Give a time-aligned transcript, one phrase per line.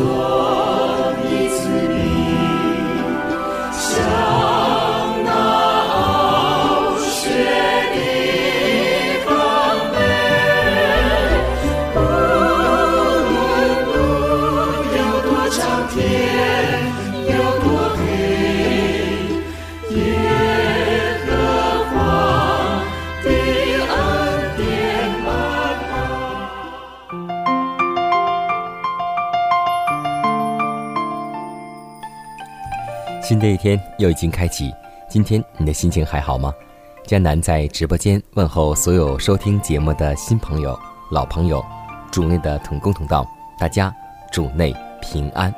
[0.00, 0.37] Oh.
[33.38, 34.74] 新的一天又已经开启，
[35.08, 36.52] 今天你的心情还好吗？
[37.06, 40.76] 江南在直播间问候所有收听节目的新朋友、
[41.12, 41.64] 老朋友，
[42.10, 43.24] 主内的同工同道，
[43.56, 43.94] 大家
[44.32, 45.54] 主内平安。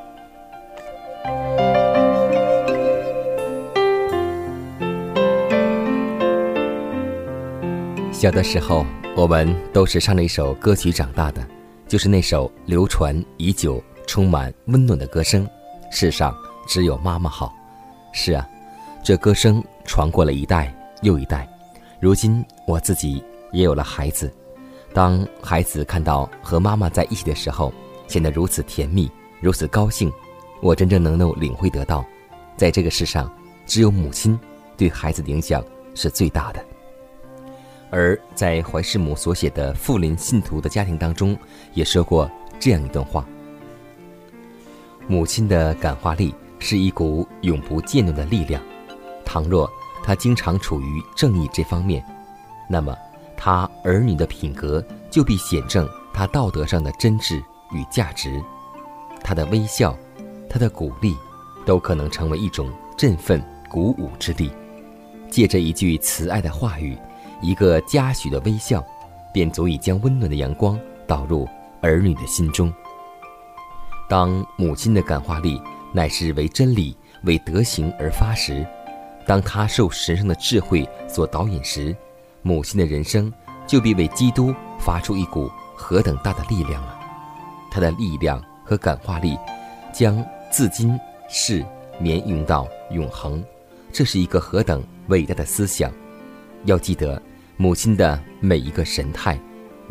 [8.13, 8.85] 小的时候，
[9.17, 11.41] 我们都是唱着一首歌曲长大的，
[11.89, 15.49] 就是那首流传已久、充满温暖的歌声
[15.91, 16.37] ：“世上
[16.69, 17.51] 只有妈妈好。”
[18.13, 18.49] 是啊，
[19.03, 21.49] 这歌声传过了一代又一代。
[22.01, 24.33] 如今我自己也有了孩子，
[24.93, 27.73] 当孩子看到和妈妈在一起的时候，
[28.09, 30.13] 显得如此甜蜜，如此高兴，
[30.61, 32.05] 我真正能够领会得到，
[32.57, 33.31] 在这个世上，
[33.67, 34.39] 只有母亲
[34.77, 35.65] 对孩子的影响
[35.95, 36.65] 是最大的。
[37.91, 41.37] 而在怀世母所写的《富林信徒的家庭》当中，
[41.75, 43.27] 也说过这样一段话：
[45.07, 46.35] 母亲的感化力。
[46.61, 48.63] 是一股永不间断的力量。
[49.25, 49.69] 倘若
[50.05, 52.05] 他经常处于正义这方面，
[52.69, 52.97] 那么
[53.37, 58.43] 他儿女的品格就必显证他道德上的真挚与价值。
[59.23, 59.97] 他的微笑，
[60.49, 61.17] 他的鼓励，
[61.65, 64.51] 都可能成为一种振奋、鼓舞之力。
[65.31, 66.99] 借着一句慈爱的话语，
[67.41, 68.85] 一个嘉许的微笑，
[69.33, 71.49] 便足以将温暖的阳光导入
[71.81, 72.73] 儿女的心中。
[74.09, 75.61] 当母亲的感化力。
[75.93, 78.67] 乃是为真理、为德行而发时，
[79.27, 81.95] 当他受神圣的智慧所导引时，
[82.43, 83.33] 母亲的人生
[83.67, 86.99] 就必为基督发出一股何等大的力量啊！
[87.71, 89.37] 他的力量和感化力，
[89.93, 91.65] 将自今世
[91.99, 93.45] 绵延到永恒，
[93.93, 95.93] 这是一个何等伟大的思想！
[96.65, 97.21] 要记得，
[97.57, 99.39] 母亲的每一个神态、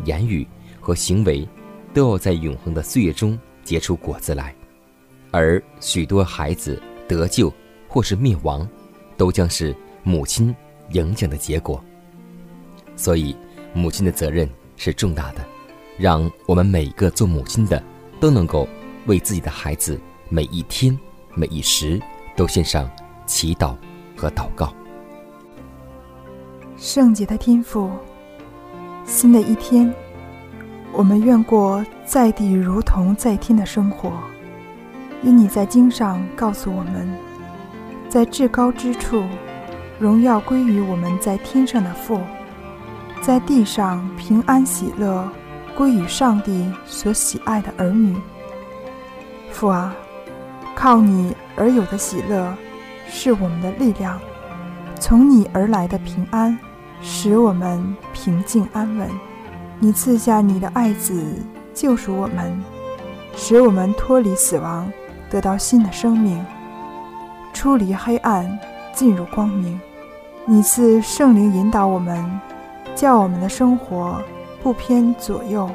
[0.04, 0.46] 言语
[0.80, 1.46] 和行为，
[1.94, 4.54] 都要在永恒的岁月中结出果子来。
[5.30, 7.52] 而许多孩子得救
[7.88, 8.68] 或是灭亡，
[9.16, 10.54] 都将是母亲
[10.90, 11.82] 影响的结果。
[12.96, 13.36] 所以，
[13.72, 15.44] 母亲的责任是重大的。
[15.98, 17.82] 让我们每一个做母亲的，
[18.18, 18.66] 都能够
[19.06, 20.98] 为自己的孩子每一天、
[21.34, 22.00] 每一时
[22.34, 22.90] 都献上
[23.26, 23.76] 祈祷
[24.16, 24.72] 和祷告。
[26.78, 27.90] 圣洁的天赋，
[29.04, 29.94] 新的一天，
[30.92, 34.10] 我们愿过在地如同在天的生活。
[35.22, 37.12] 因你在经上告诉我们，
[38.08, 39.24] 在至高之处，
[39.98, 42.18] 荣耀归于我们在天上的父；
[43.20, 45.30] 在地上平安喜乐
[45.76, 48.16] 归于上帝所喜爱的儿女。
[49.50, 49.94] 父啊，
[50.74, 52.54] 靠你而有的喜乐
[53.06, 54.18] 是我们的力量，
[54.98, 56.58] 从你而来的平安
[57.02, 59.06] 使我们平静安稳。
[59.78, 61.22] 你赐下你的爱子
[61.74, 62.58] 救赎我们，
[63.36, 64.90] 使我们脱离死亡。
[65.30, 66.44] 得到新的生命，
[67.52, 68.58] 出离黑暗，
[68.92, 69.80] 进入光明。
[70.44, 72.40] 你赐圣灵引导我们，
[72.96, 74.20] 叫我们的生活
[74.62, 75.70] 不偏左右，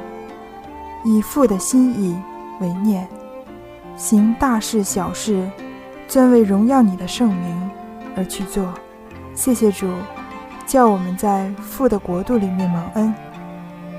[1.04, 2.14] 以父的心意
[2.60, 3.08] 为念，
[3.96, 5.50] 行大事小事，
[6.06, 7.70] 专为荣耀你的圣名
[8.14, 8.66] 而去做。
[9.34, 9.88] 谢谢主，
[10.66, 13.14] 叫我们在父的国度里面蒙恩，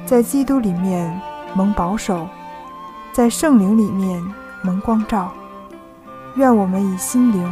[0.06, 1.19] 在基督里面
[1.56, 2.27] 蒙保守，
[3.12, 4.21] 在圣灵里面
[4.63, 5.31] 蒙光照。
[6.38, 7.51] 愿我们以心灵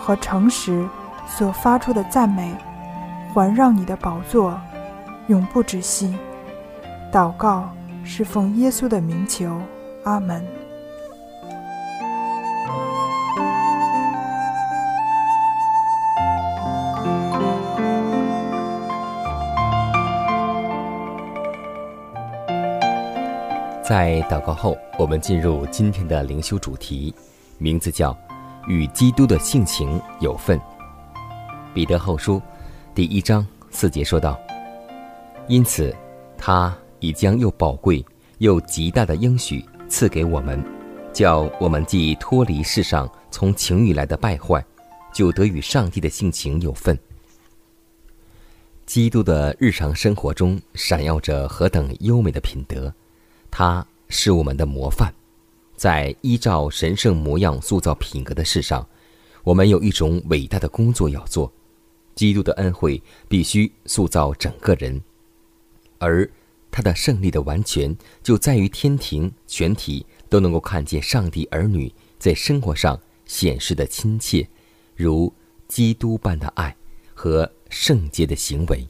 [0.00, 0.88] 和诚实
[1.26, 2.50] 所发出的赞美
[3.32, 4.58] 环绕你的宝座
[5.28, 6.16] 永不止息。
[7.12, 7.68] 祷告
[8.04, 9.60] 是奉耶稣的名求
[10.04, 10.42] 阿门。
[23.82, 27.14] 在祷告后我们进入今天的灵修主题。
[27.62, 28.16] 名字叫
[28.66, 30.60] “与基督的性情有份”。
[31.72, 32.42] 彼得后书
[32.92, 34.36] 第一章四节说道
[35.46, 35.94] ：“因此，
[36.36, 38.04] 他已将又宝贵
[38.38, 40.60] 又极大的应许赐给我们，
[41.12, 44.62] 叫我们既脱离世上从情欲来的败坏，
[45.14, 46.98] 就得与上帝的性情有份。”
[48.86, 52.92] 基督的日常生活中闪耀着何等优美的品德！
[53.52, 55.14] 他是我们的模范，
[55.82, 58.88] 在依照神圣模样塑造品格的事上，
[59.42, 61.52] 我们有一种伟大的工作要做。
[62.14, 65.02] 基督的恩惠必须塑造整个人，
[65.98, 66.30] 而
[66.70, 67.92] 他的胜利的完全
[68.22, 72.96] 就在于天庭全体都能够看见上帝儿女在生活上
[73.26, 74.48] 显示的亲切，
[74.94, 75.34] 如
[75.66, 76.76] 基督般的爱
[77.12, 78.86] 和圣洁的行为。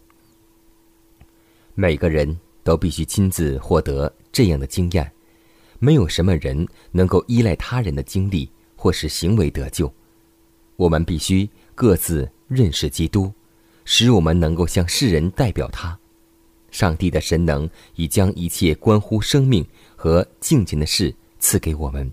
[1.74, 4.12] 每个人都必须亲自获得。
[4.30, 5.10] 这样的经验，
[5.84, 9.92] 没有什么人能够依赖他人的经历或是行为得救。
[10.76, 13.32] 我们必须各自认识基督，
[13.84, 15.98] 使我们能够向世人代表他。
[16.70, 22.08] 上帝的神能已将一切关乎生命和敬虔的事赐给我们，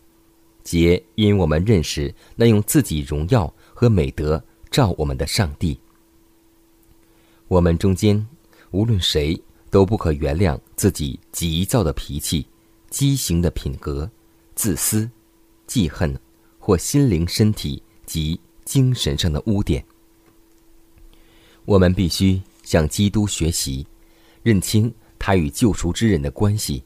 [0.64, 5.80] 皆因我们认识那用自己荣耀和美德照我们的上帝。
[7.48, 8.28] 我们中间
[8.72, 9.40] 无论谁。
[9.72, 12.44] 都不可原谅自己急躁的脾气、
[12.90, 14.10] 畸形的品格、
[14.56, 15.10] 自私、
[15.68, 16.20] 记恨
[16.58, 19.84] 或心灵、身体及精神上的污点。
[21.66, 23.86] 我们必须向基督学习，
[24.44, 26.84] 认清他与救赎之人的关系。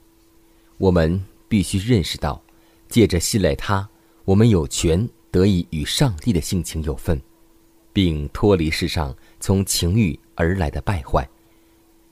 [0.78, 2.42] 我们必须认识到，
[2.90, 3.90] 借着信赖他，
[4.26, 7.22] 我们有权得以与上帝的性情有份，
[7.92, 11.28] 并脱离世上从情欲而来的败坏。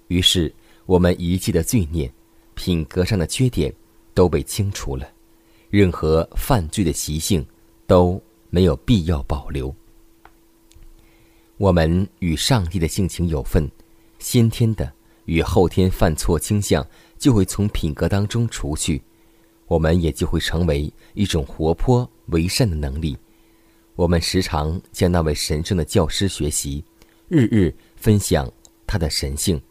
[0.07, 0.53] 于是。
[0.87, 2.11] 我们一切的罪孽、
[2.53, 3.73] 品格上的缺点
[4.13, 5.07] 都被清除了，
[5.69, 7.45] 任何犯罪的习性
[7.87, 9.73] 都没有必要保留。
[11.57, 13.69] 我们与上帝的性情有份，
[14.19, 14.91] 先天的
[15.25, 16.85] 与后天犯错倾向
[17.17, 19.01] 就会从品格当中除去，
[19.67, 23.17] 我们也就会成为一种活泼为善的能力。
[23.95, 26.83] 我们时常向那位神圣的教师学习，
[27.27, 28.51] 日日分享
[28.85, 29.61] 他的神性。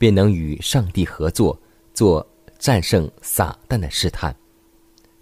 [0.00, 1.60] 便能与上帝合作，
[1.92, 2.24] 做
[2.58, 4.34] 战胜撒旦的试探。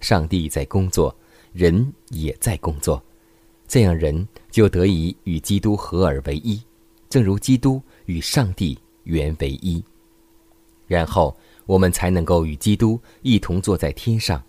[0.00, 1.14] 上帝在工作，
[1.52, 3.02] 人也在工作，
[3.66, 6.62] 这样人就得以与基督合而为一，
[7.08, 9.82] 正如基督与上帝原为一。
[10.86, 14.42] 然后我们才能够与基督一同坐在天上，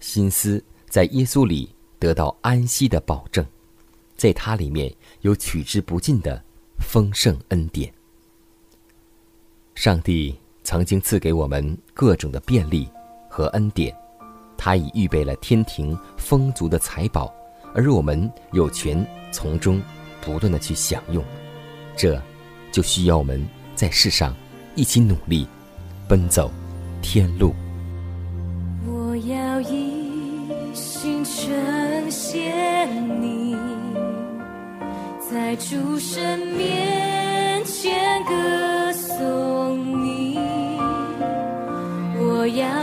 [0.00, 3.44] 心思在耶稣里得到安息的保证，
[4.16, 6.40] 在他里面有取之不尽的
[6.78, 7.92] 丰盛恩典。
[9.74, 12.88] 上帝曾经赐给我们各种的便利
[13.28, 13.94] 和恩典，
[14.56, 17.32] 他已预备了天庭丰足的财宝，
[17.74, 19.80] 而我们有权从中
[20.22, 21.22] 不断的去享用。
[21.94, 22.20] 这，
[22.72, 24.34] 就需要我们在世上
[24.74, 25.46] 一起努力，
[26.08, 26.50] 奔走
[27.02, 27.54] 天路。
[28.86, 33.54] 我要一心呈现你，
[35.30, 39.63] 在主神面前歌颂。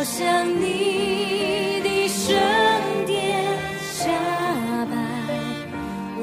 [0.02, 2.34] 我向你的圣
[3.06, 3.38] 殿
[3.94, 4.10] 下
[4.90, 4.98] 拜，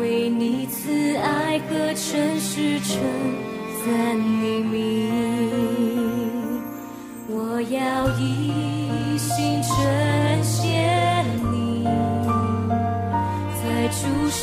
[0.01, 2.99] 为你慈爱和诚实称
[3.87, 4.75] 赞你名。
[7.29, 11.85] 我要一心呈现你，
[13.63, 14.43] 在主身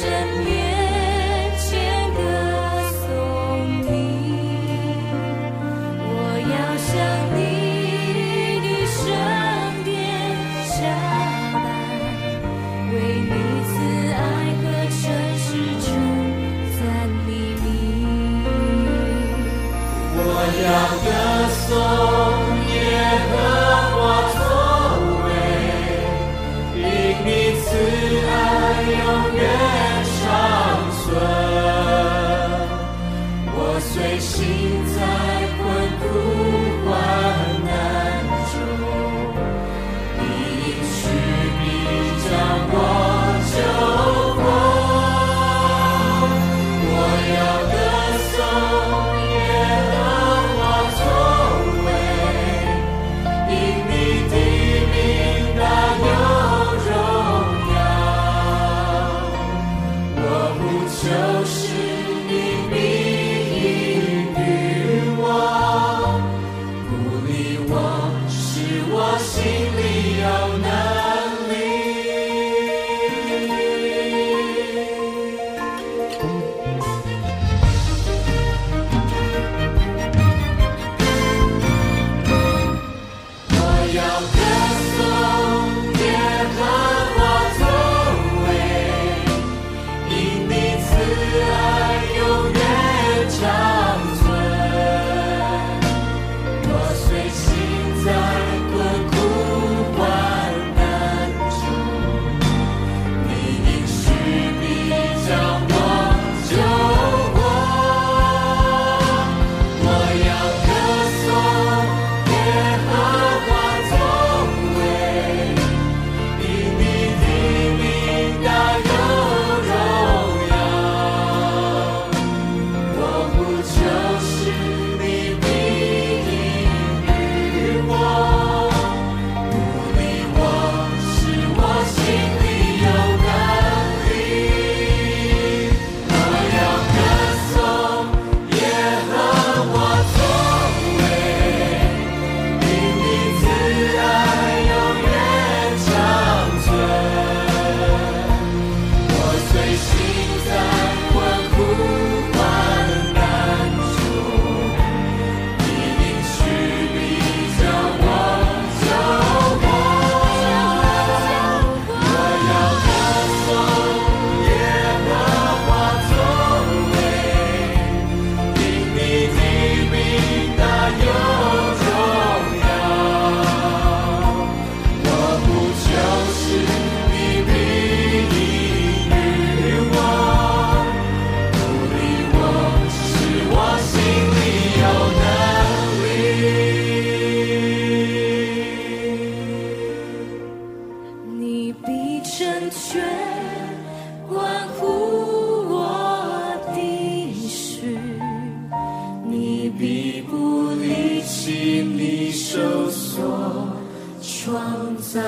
[204.46, 205.20] 创造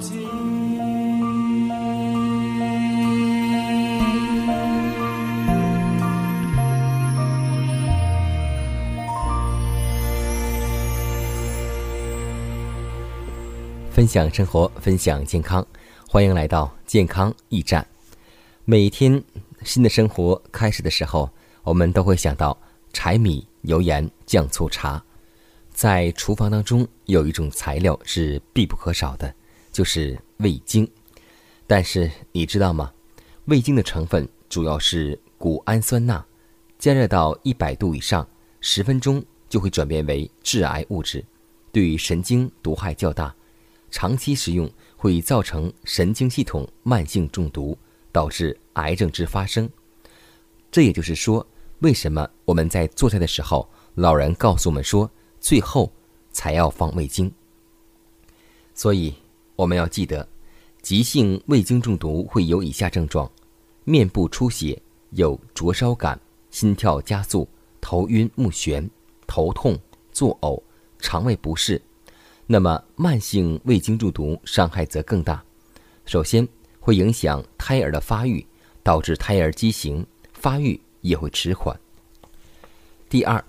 [0.00, 0.26] 地。
[13.92, 15.64] 分享生活，分享健康，
[16.08, 17.86] 欢迎来到健康驿站。
[18.64, 19.22] 每天
[19.62, 21.30] 新的生活开始的时候，
[21.62, 22.58] 我们都会想到
[22.92, 25.00] 柴米油盐酱醋茶。
[25.72, 29.32] 在厨房当中，有一种材料是必不可少的，
[29.70, 30.90] 就是味精。
[31.66, 32.90] 但是你知道吗？
[33.44, 36.24] 味精的成分主要是谷氨酸钠，
[36.78, 38.26] 加热到一百度以上，
[38.62, 41.22] 十分钟就会转变为致癌物质，
[41.70, 43.34] 对神经毒害较大。
[43.90, 47.76] 长期食用会造成神经系统慢性中毒，
[48.10, 49.68] 导致癌症之发生。
[50.70, 51.46] 这也就是说，
[51.80, 55.92] 为什么我们在做菜的时候，老人告诉我们说，最后
[56.32, 57.32] 才要放味精。
[58.74, 59.14] 所以
[59.54, 60.26] 我们要记得，
[60.80, 63.30] 急性味精中毒会有以下症状：
[63.84, 66.18] 面部出血，有灼烧感，
[66.50, 67.48] 心跳加速，
[67.80, 68.88] 头晕目眩，
[69.26, 69.78] 头痛，
[70.10, 70.60] 作呕，
[70.98, 71.80] 肠胃不适。
[72.46, 75.42] 那么，慢性味精中毒伤害则更大。
[76.04, 76.46] 首先，
[76.80, 78.44] 会影响胎儿的发育，
[78.82, 81.78] 导致胎儿畸形，发育也会迟缓。
[83.08, 83.42] 第二，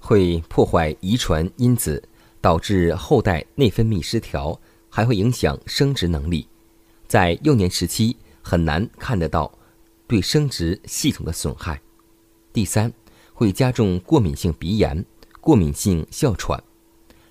[0.00, 2.02] 会破坏遗传因子，
[2.40, 6.46] 导致后代内分泌失调，还会影响生殖能力。
[7.06, 9.52] 在幼年时期，很难看得到
[10.06, 11.80] 对生殖系统的损害。
[12.52, 12.92] 第三，
[13.32, 15.04] 会加重过敏性鼻炎、
[15.40, 16.62] 过敏性哮喘。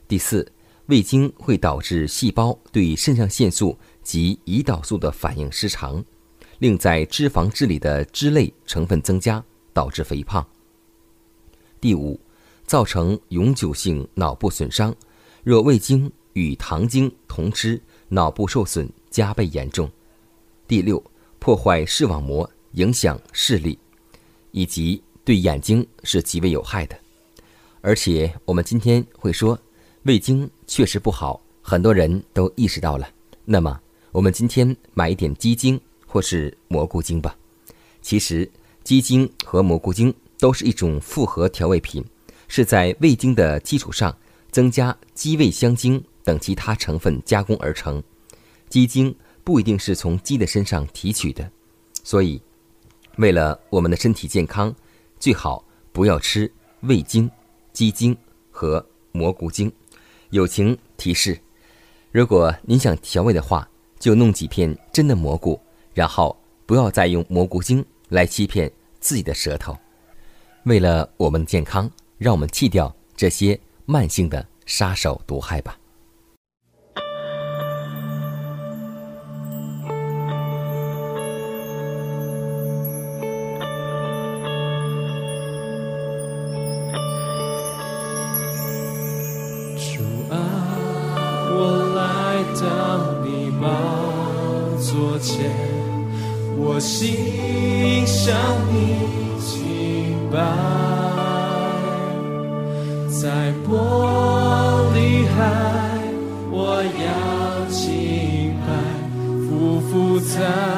[0.07, 0.51] 第四。
[0.89, 6.03] 味精会导致细胞对肾上腺素及胰岛素的反应失常，
[6.57, 10.43] 令在脂肪质里的脂类成分增加，导致肥胖。
[11.79, 12.19] 第五，
[12.69, 14.95] 造成永久性脑部损伤，
[15.43, 19.89] 若味精与糖精同吃，脑部受损加倍严重。
[20.67, 21.03] 第六，
[21.39, 23.79] 破坏视网膜，影响视力，
[24.51, 26.95] 以及对眼睛是极为有害的。
[27.81, 29.59] 而且我们今天会说。
[30.03, 33.09] 味精确实不好，很多人都意识到了。
[33.45, 33.79] 那么，
[34.11, 37.35] 我们今天买一点鸡精或是蘑菇精吧。
[38.01, 38.49] 其实，
[38.83, 42.05] 鸡精和蘑菇精都是一种复合调味品，
[42.49, 44.13] 是在味精的基础上
[44.51, 48.03] 增加鸡味香精等其他成分加工而成。
[48.67, 51.49] 鸡精不一定是从鸡的身上提取的，
[52.03, 52.41] 所以，
[53.17, 54.75] 为了我们的身体健康，
[55.19, 56.51] 最好不要吃
[56.81, 57.29] 味精、
[57.71, 58.15] 鸡精
[58.51, 59.71] 和蘑菇精。
[60.31, 61.39] 友情提示：
[62.11, 65.59] 如果您想调味的话，就弄几片真的蘑菇，
[65.93, 69.75] 然后不要再用蘑菇精来欺骗自己的舌头。
[70.65, 71.89] 为了我们的健康，
[72.19, 75.75] 让我们弃掉这些慢性的杀手毒害吧。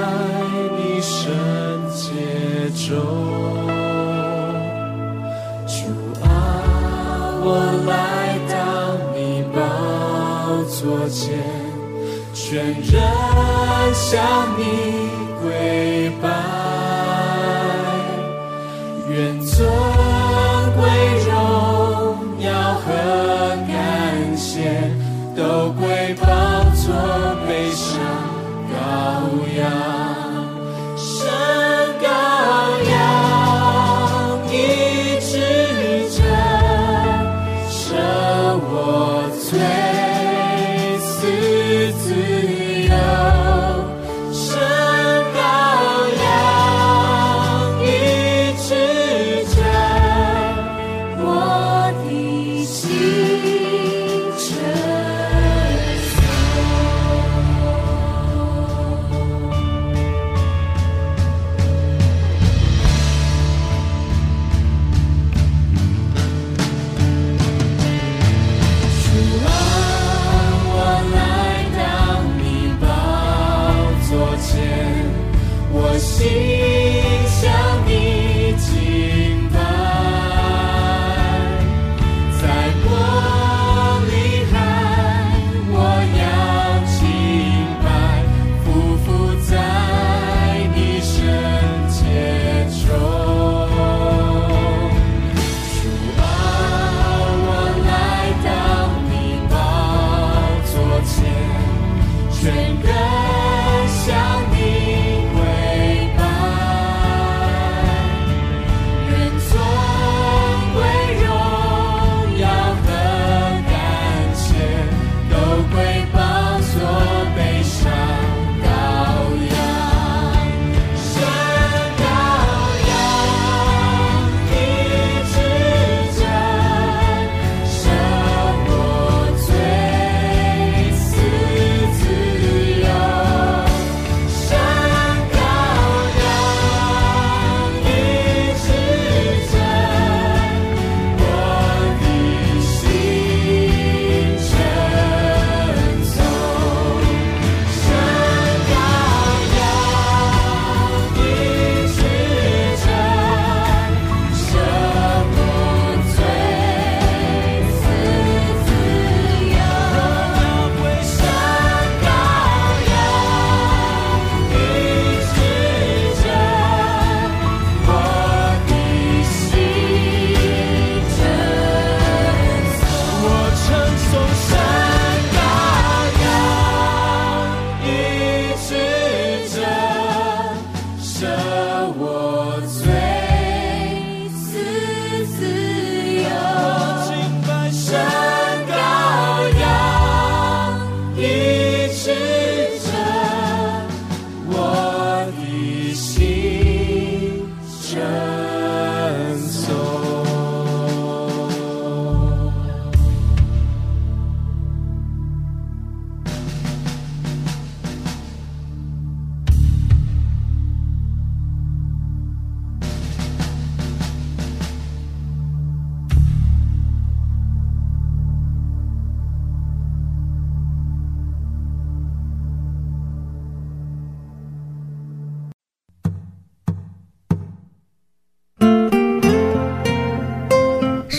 [0.02, 0.08] 在
[0.78, 1.32] 你圣
[1.94, 2.02] 洁
[2.88, 2.90] 中。
[5.68, 5.78] 主
[6.24, 6.26] 啊，
[7.44, 7.46] 我
[7.86, 7.92] 来
[8.50, 8.58] 到
[9.14, 9.20] 你
[9.54, 9.60] 宝
[10.64, 11.38] 座前，
[12.34, 12.84] 全人
[13.94, 14.10] 向
[14.58, 14.62] 你。
[15.44, 16.28] 跪拜，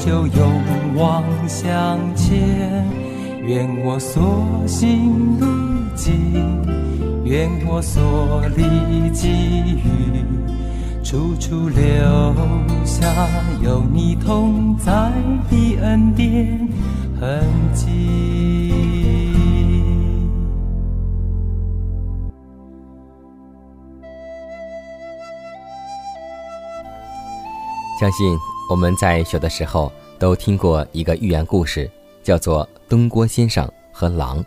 [0.00, 0.62] 就勇
[0.96, 2.84] 往向前。
[3.46, 5.46] 愿我所行路
[5.94, 6.14] 径，
[7.24, 9.28] 愿我所历际
[9.76, 10.24] 遇，
[11.02, 11.82] 处处留
[12.84, 13.06] 下
[13.62, 15.12] 有你同在
[15.50, 16.68] 的恩典
[17.20, 17.86] 痕迹。
[27.98, 28.38] 相信
[28.70, 31.90] 我们在小的时候都听过一个寓言故事。
[32.22, 34.44] 叫做东郭先生和狼，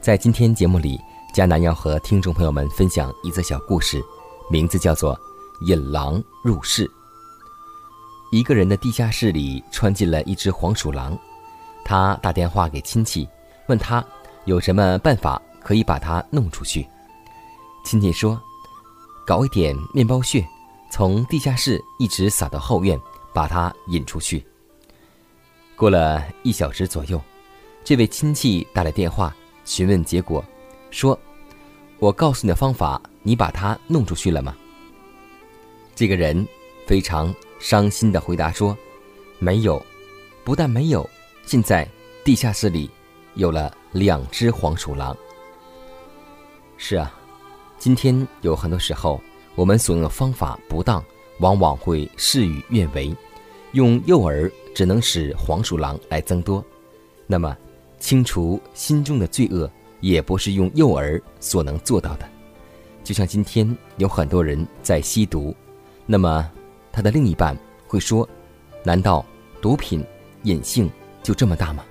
[0.00, 1.00] 在今天节目里，
[1.32, 4.04] 迦南要和听众朋友们分享一则小故事，
[4.50, 5.14] 名字叫做
[5.64, 6.84] 《引狼入室》。
[8.32, 11.16] 一个人的地下室里窜进了一只黄鼠狼，
[11.84, 13.26] 他打电话给亲戚，
[13.68, 14.04] 问他
[14.44, 16.86] 有什么办法可以把它弄出去。
[17.84, 18.38] 亲戚说，
[19.24, 20.44] 搞一点面包屑，
[20.90, 23.00] 从地下室一直撒到后院，
[23.34, 24.42] 把它引出去。
[25.76, 27.20] 过了一小时左右，
[27.82, 30.42] 这位亲戚打来电话询问结果，
[30.90, 31.18] 说
[31.98, 34.56] ：“我告诉你的方法，你把它弄出去了吗？”
[35.96, 36.46] 这个人
[36.86, 38.76] 非常伤心的回答说
[39.38, 39.84] ：“没有，
[40.44, 41.08] 不但没有，
[41.44, 41.88] 现在
[42.24, 42.88] 地下室里
[43.34, 45.16] 有了两只黄鼠狼。”
[46.78, 47.12] 是啊，
[47.78, 49.20] 今天有很多时候，
[49.56, 51.04] 我们所用的方法不当，
[51.40, 53.14] 往往会事与愿违，
[53.74, 54.50] 用诱饵。
[54.74, 56.60] 只能使黄鼠狼来增多，
[57.28, 57.56] 那么
[58.00, 62.28] 清除心中的罪恶，也不是用诱饵所能做到的。
[63.04, 63.64] 就像今天
[63.98, 65.54] 有很多人在吸毒，
[66.06, 66.50] 那么
[66.90, 67.56] 他的另一半
[67.86, 68.28] 会说
[68.82, 69.24] ：“难道
[69.62, 70.04] 毒品
[70.42, 70.90] 瘾性
[71.22, 71.84] 就这么大吗？”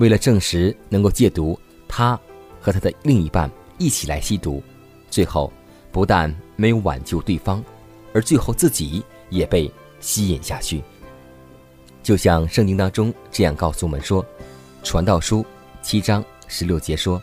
[0.00, 2.18] 为了证实能够戒毒，他
[2.62, 4.62] 和他的另一半一起来吸毒，
[5.10, 5.52] 最后
[5.92, 7.62] 不但没有挽救对方，
[8.14, 10.82] 而最后自己也被吸引下去。
[12.06, 14.22] 就像圣经当中这样告诉我们说，
[14.84, 15.42] 《传道书》
[15.82, 17.20] 七章十六节说：“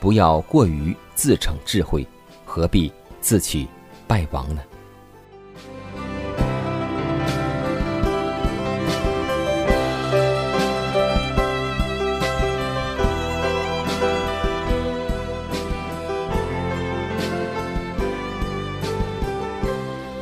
[0.00, 2.06] 不要过于自逞智慧，
[2.46, 3.68] 何必自取
[4.08, 4.62] 败亡呢？”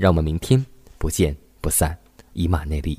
[0.00, 0.64] 让我们明天
[0.96, 1.94] 不见不散，
[2.32, 2.98] 以马内利。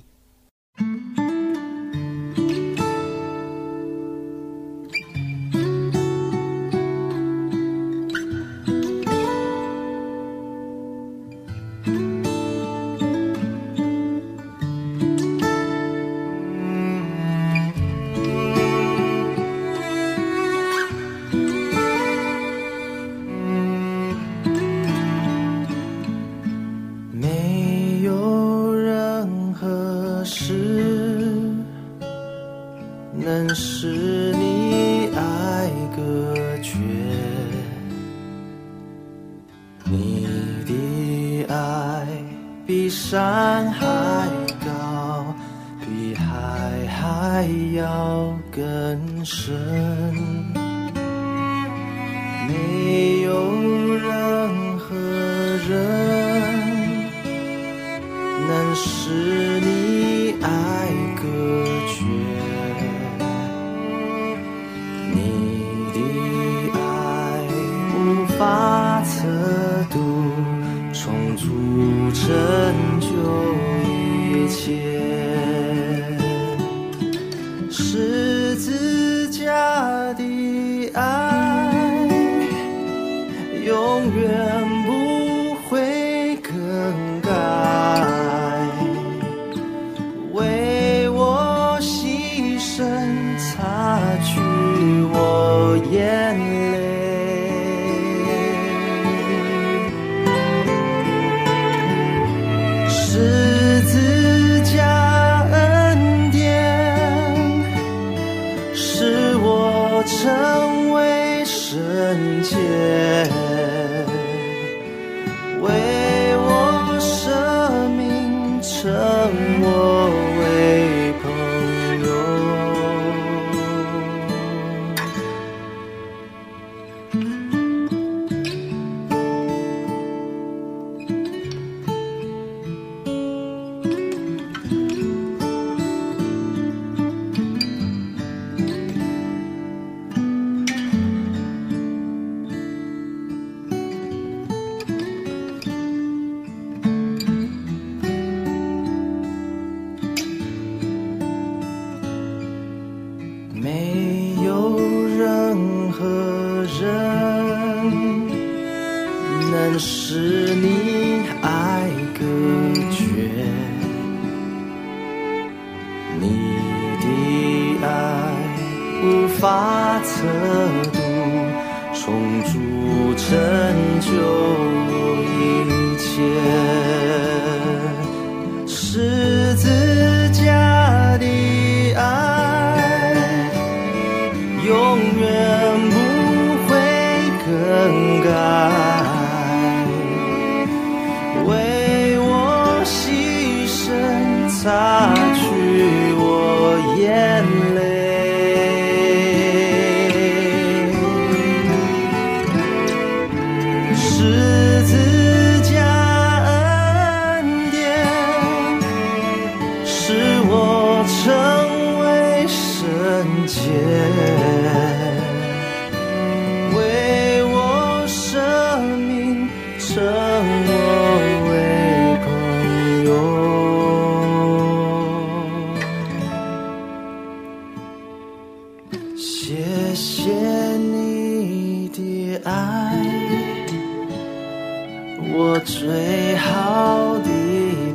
[235.92, 237.28] 最好的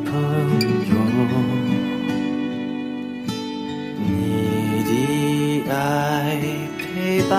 [0.04, 0.12] 朋
[0.90, 0.92] 友，
[3.96, 4.04] 你
[4.84, 4.90] 的
[5.72, 6.36] 爱
[6.76, 7.32] 陪伴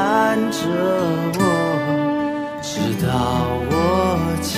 [0.52, 0.58] 着
[1.38, 1.39] 我，
[2.63, 2.74] 直
[3.06, 3.08] 到
[3.70, 3.72] 我
[4.41, 4.50] 见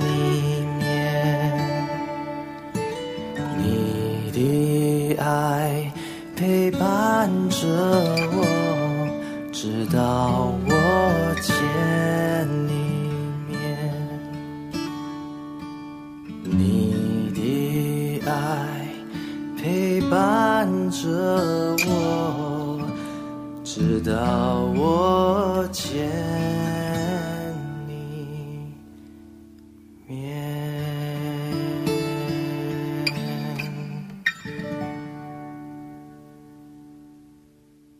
[0.00, 0.04] 你
[0.78, 0.84] 面。
[3.56, 3.64] 你
[4.32, 4.36] 的
[5.18, 5.90] 爱
[6.36, 7.56] 陪伴着
[8.36, 8.38] 我，
[9.50, 10.70] 直到我
[11.40, 11.54] 见。
[12.63, 12.63] 你。
[21.04, 22.80] 着我
[23.62, 26.83] 直到我前。